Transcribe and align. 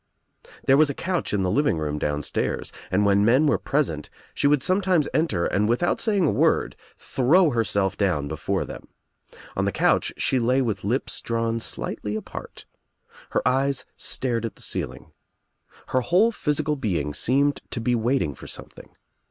There 0.65 0.77
was 0.77 0.89
a 0.89 0.95
couch 0.95 1.31
in 1.31 1.43
the 1.43 1.51
living 1.51 1.77
room 1.77 1.99
down 1.99 2.23
stairs, 2.23 2.71
and 2.89 3.05
when 3.05 3.23
men 3.23 3.45
were 3.45 3.59
present 3.59 4.09
she 4.33 4.47
would 4.47 4.63
sometimes 4.63 5.07
enter 5.13 5.45
and 5.45 5.69
without 5.69 6.01
saying 6.01 6.25
a 6.25 6.31
word 6.31 6.75
throw 6.97 7.51
her 7.51 7.63
self 7.63 7.97
down 7.97 8.27
before 8.27 8.65
them. 8.65 8.87
On 9.55 9.65
the 9.65 9.71
couch 9.71 10.11
she 10.17 10.39
lay 10.39 10.59
with 10.59 10.83
lips 10.83 11.21
drawn 11.21 11.59
slightly 11.59 12.15
apart. 12.15 12.65
Her 13.29 13.47
eyes 13.47 13.85
stared 13.95 14.43
at 14.43 14.55
the 14.55 14.63
ceiling. 14.63 15.11
Her 15.89 16.01
whole 16.01 16.31
physical 16.31 16.75
being 16.75 17.13
seemed 17.13 17.61
to 17.69 17.79
be 17.79 17.93
waiting 17.93 18.33
for 18.33 18.47
something. 18.47 18.89